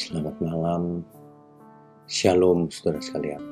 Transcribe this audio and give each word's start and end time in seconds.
Selamat 0.00 0.32
malam, 0.40 1.04
Shalom 2.08 2.72
saudara 2.72 3.04
sekalian. 3.04 3.44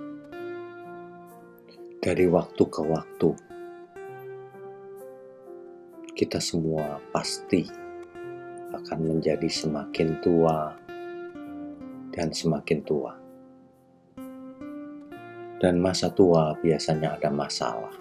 Dari 2.00 2.25
waktu 2.25 2.63
ke 2.65 2.81
waktu, 2.89 3.36
kita 6.17 6.41
semua 6.41 7.05
pasti 7.13 7.69
akan 8.73 8.98
menjadi 9.12 9.45
semakin 9.45 10.25
tua 10.25 10.72
dan 12.16 12.32
semakin 12.32 12.80
tua. 12.80 13.12
Dan 15.60 15.84
masa 15.84 16.08
tua 16.08 16.56
biasanya 16.64 17.20
ada 17.20 17.28
masalah. 17.28 17.92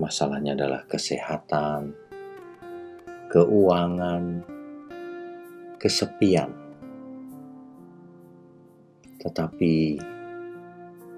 Masalahnya 0.00 0.56
adalah 0.56 0.80
kesehatan, 0.88 1.92
keuangan, 3.28 4.53
kesepian. 5.84 6.48
Tetapi 9.20 10.00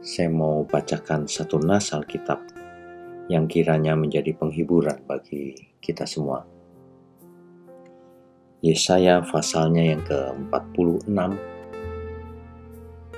saya 0.02 0.26
mau 0.26 0.66
bacakan 0.66 1.30
satu 1.30 1.62
nas 1.62 1.94
Alkitab 1.94 2.42
yang 3.30 3.46
kiranya 3.46 3.94
menjadi 3.94 4.34
penghiburan 4.34 5.06
bagi 5.06 5.54
kita 5.78 6.02
semua. 6.02 6.42
Yesaya 8.58 9.22
pasalnya 9.22 9.86
yang 9.94 10.02
ke-46 10.02 11.14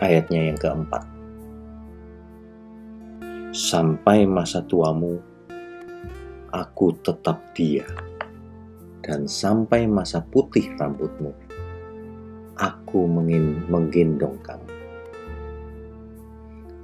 ayatnya 0.04 0.52
yang 0.52 0.58
keempat. 0.60 1.04
Sampai 3.56 4.28
masa 4.28 4.60
tuamu, 4.60 5.16
aku 6.52 6.92
tetap 7.00 7.40
dia 7.56 7.88
dan 9.08 9.24
sampai 9.24 9.88
masa 9.88 10.20
putih 10.20 10.68
rambutmu, 10.76 11.32
aku 12.60 13.08
menggendong 13.72 14.36
kamu. 14.44 14.68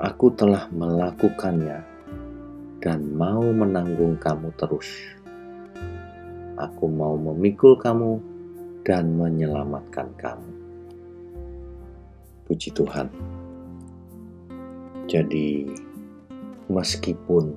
Aku 0.01 0.33
telah 0.33 0.73
melakukannya 0.73 1.85
dan 2.81 3.13
mau 3.13 3.45
menanggung 3.45 4.17
kamu 4.17 4.57
terus. 4.57 4.89
Aku 6.57 6.89
mau 6.89 7.13
memikul 7.21 7.77
kamu 7.77 8.17
dan 8.89 9.21
menyelamatkan 9.21 10.09
kamu. 10.17 10.51
Puji 12.49 12.73
Tuhan. 12.73 13.13
Jadi, 15.13 15.69
meskipun 16.73 17.53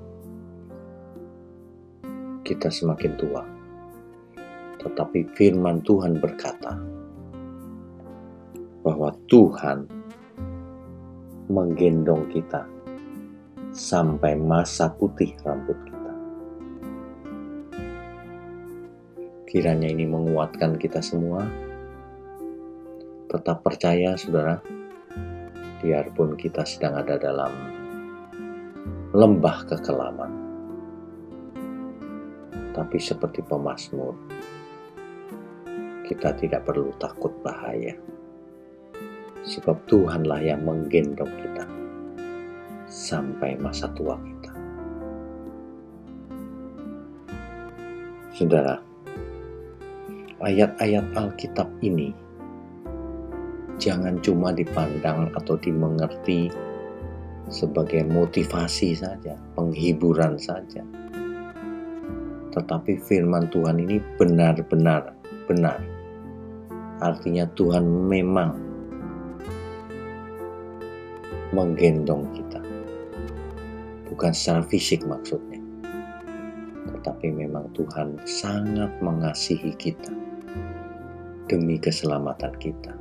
kita 2.44 2.68
semakin 2.68 3.16
tua, 3.16 3.57
tetapi 4.88 5.28
firman 5.36 5.84
Tuhan 5.84 6.16
berkata 6.24 6.80
bahwa 8.88 9.12
Tuhan 9.28 9.84
menggendong 11.52 12.32
kita 12.32 12.64
sampai 13.76 14.40
masa 14.40 14.88
putih 14.96 15.36
rambut 15.44 15.76
kita. 15.84 16.14
Kiranya 19.48 19.92
ini 19.92 20.08
menguatkan 20.08 20.80
kita 20.80 21.04
semua. 21.04 21.44
Tetap 23.28 23.60
percaya, 23.60 24.16
saudara, 24.16 24.64
biarpun 25.84 26.40
kita 26.40 26.64
sedang 26.64 26.96
ada 26.96 27.20
dalam 27.20 27.52
lembah 29.12 29.68
kekelaman. 29.68 30.32
Tapi 32.72 32.98
seperti 33.00 33.44
pemazmur, 33.44 34.16
kita 36.08 36.32
tidak 36.40 36.64
perlu 36.64 36.96
takut 36.96 37.36
bahaya. 37.44 37.92
Sebab 39.44 39.84
Tuhanlah 39.92 40.40
yang 40.40 40.64
menggendong 40.64 41.32
kita 41.36 41.68
sampai 42.88 43.60
masa 43.60 43.92
tua 43.92 44.16
kita. 44.16 44.52
Saudara, 48.32 48.80
ayat-ayat 50.40 51.12
Alkitab 51.16 51.68
ini 51.84 52.16
jangan 53.76 54.20
cuma 54.24 54.56
dipandang 54.56 55.32
atau 55.36 55.60
dimengerti 55.60 56.48
sebagai 57.48 58.04
motivasi 58.08 58.96
saja, 58.96 59.36
penghiburan 59.56 60.36
saja. 60.40 60.84
Tetapi 62.52 63.00
firman 63.00 63.48
Tuhan 63.54 63.80
ini 63.80 64.02
benar-benar 64.20 65.14
benar 65.48 65.97
Artinya 66.98 67.46
Tuhan 67.54 67.86
memang 67.86 68.58
menggendong 71.54 72.26
kita. 72.34 72.62
Bukan 74.10 74.34
secara 74.34 74.66
fisik 74.66 75.06
maksudnya. 75.06 75.62
Tetapi 76.90 77.30
memang 77.30 77.70
Tuhan 77.78 78.18
sangat 78.26 78.90
mengasihi 79.06 79.78
kita 79.78 80.10
demi 81.46 81.78
keselamatan 81.78 82.54
kita. 82.58 82.98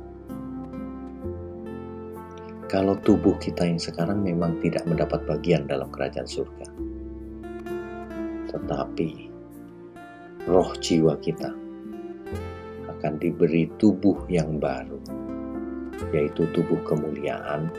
Kalau 2.67 2.99
tubuh 3.01 3.33
kita 3.39 3.63
yang 3.63 3.79
sekarang 3.79 4.21
memang 4.21 4.59
tidak 4.59 4.83
mendapat 4.85 5.23
bagian 5.25 5.65
dalam 5.65 5.87
kerajaan 5.89 6.27
surga. 6.27 6.67
Tetapi 8.51 9.09
roh 10.45 10.71
jiwa 10.77 11.15
kita 11.17 11.66
akan 12.97 13.21
diberi 13.21 13.69
tubuh 13.77 14.25
yang 14.25 14.57
baru, 14.57 14.97
yaitu 16.09 16.49
tubuh 16.49 16.81
kemuliaan 16.81 17.69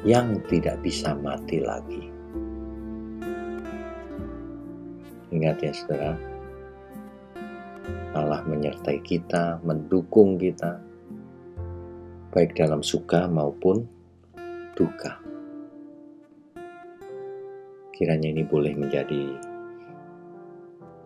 yang 0.00 0.40
tidak 0.48 0.80
bisa 0.80 1.12
mati 1.12 1.60
lagi. 1.60 2.08
Ingat 5.28 5.56
ya 5.60 5.72
saudara, 5.76 6.16
Allah 8.16 8.40
menyertai 8.48 9.04
kita, 9.04 9.60
mendukung 9.60 10.40
kita, 10.40 10.80
baik 12.32 12.56
dalam 12.56 12.80
suka 12.80 13.28
maupun 13.28 13.84
duka. 14.72 15.20
Kiranya 17.92 18.32
ini 18.32 18.40
boleh 18.40 18.72
menjadi 18.72 19.36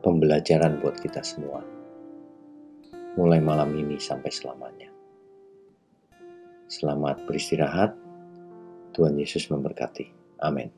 pembelajaran 0.06 0.78
buat 0.78 0.98
kita 1.02 1.22
semua 1.22 1.79
mulai 3.18 3.42
malam 3.42 3.74
ini 3.74 3.98
sampai 3.98 4.30
selamanya. 4.30 4.90
Selamat 6.70 7.26
beristirahat. 7.26 7.98
Tuhan 8.94 9.18
Yesus 9.18 9.50
memberkati. 9.50 10.10
Amin. 10.42 10.70